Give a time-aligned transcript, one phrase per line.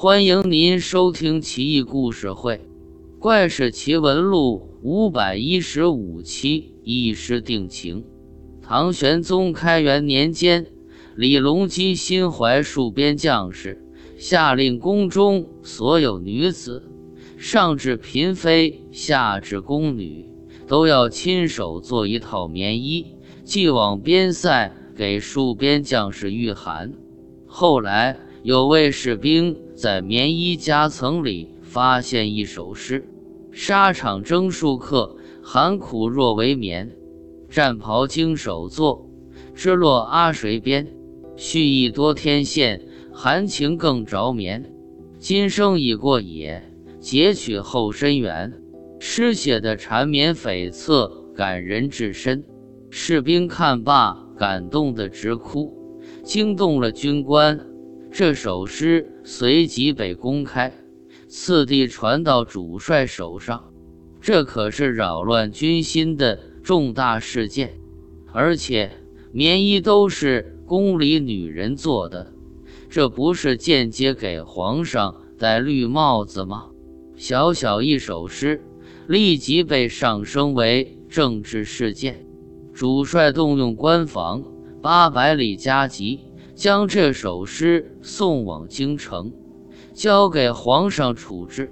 [0.00, 2.54] 欢迎您收听《奇异故事会·
[3.18, 6.76] 怪事奇闻录》五百一十五期。
[6.84, 8.04] 一时定情。
[8.62, 10.68] 唐玄宗开元年间，
[11.16, 13.84] 李隆基心怀戍边将士，
[14.16, 16.84] 下令宫中所有女子，
[17.36, 20.30] 上至嫔妃，下至宫女，
[20.68, 23.04] 都要亲手做一套棉衣，
[23.42, 26.92] 寄往边塞给戍边将士御寒。
[27.48, 28.16] 后来。
[28.42, 33.04] 有位士兵在棉衣夹层里发现一首诗
[33.50, 36.96] ：“沙场征戍客，寒苦若为棉。
[37.50, 39.10] 战袍经手作，
[39.54, 40.86] 织落阿谁边？
[41.36, 44.72] 蓄意多天线，含情更着眠。
[45.18, 46.62] 今生已过也，
[47.00, 48.52] 截取后深缘。”
[49.00, 52.44] 诗写的缠绵悱恻，感人至深。
[52.90, 57.67] 士兵看罢，感动得直哭，惊动了军官。
[58.10, 60.72] 这首诗随即被公开，
[61.28, 63.64] 次第传到主帅手上。
[64.20, 67.78] 这可是扰乱军心的重大事件，
[68.32, 68.90] 而且
[69.30, 72.32] 棉衣都是宫里女人做的，
[72.88, 76.66] 这不是间接给皇上戴绿帽子吗？
[77.14, 78.60] 小小一首诗，
[79.06, 82.26] 立即被上升为政治事件。
[82.74, 84.42] 主帅动用官房
[84.82, 86.20] 八百里加急。
[86.58, 89.32] 将这首诗送往京城，
[89.94, 91.70] 交给皇上处置。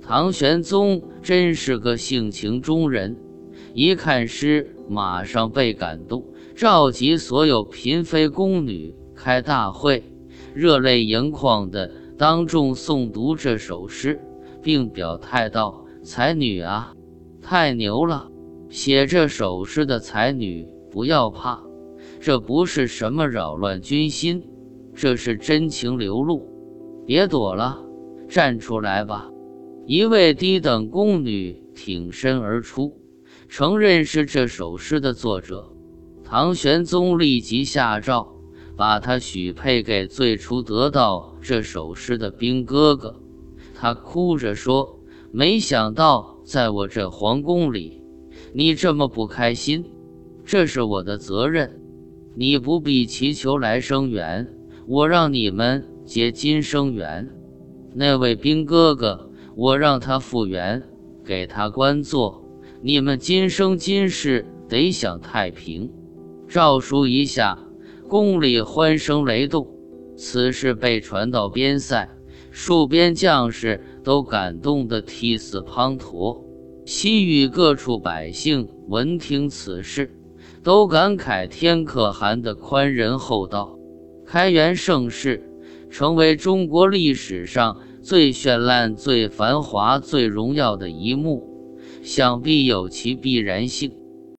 [0.00, 3.14] 唐玄宗真是个性情中人，
[3.74, 6.24] 一看诗，马上被感动，
[6.56, 10.02] 召集所有嫔妃宫女开大会，
[10.54, 14.18] 热泪盈眶地当众诵读这首诗，
[14.62, 16.94] 并表态道：“才女啊，
[17.42, 18.30] 太牛了！
[18.70, 21.62] 写这首诗的才女，不要怕。”
[22.24, 24.44] 这不是什么扰乱军心，
[24.94, 26.48] 这是真情流露。
[27.04, 27.84] 别躲了，
[28.28, 29.28] 站出来吧！
[29.88, 32.96] 一位低等宫女挺身而出，
[33.48, 35.72] 承认是这首诗的作者。
[36.22, 38.36] 唐玄宗立即下诏，
[38.76, 43.20] 把她许配给最初得到这首诗的兵哥哥。
[43.74, 45.00] 他哭着说
[45.34, 48.00] ：“没想到在我这皇宫里，
[48.54, 49.84] 你这么不开心，
[50.44, 51.78] 这是我的责任。”
[52.34, 54.48] 你不必祈求来生缘，
[54.86, 57.28] 我让你们结今生缘。
[57.94, 60.82] 那位兵哥哥，我让他复原，
[61.24, 62.42] 给他官做。
[62.80, 65.92] 你们今生今世得享太平。
[66.48, 67.58] 诏书一下，
[68.08, 69.68] 宫里欢声雷动。
[70.16, 72.08] 此事被传到边塞，
[72.52, 76.42] 戍边将士都感动得涕泗滂沱。
[76.86, 80.10] 西域各处百姓闻听此事。
[80.62, 83.76] 都感慨天可汗的宽仁厚道，
[84.24, 85.42] 开元盛世
[85.90, 91.42] 成为中国历史上最绚烂、最繁华、最荣耀的一幕，
[92.02, 93.92] 想必有其必然性。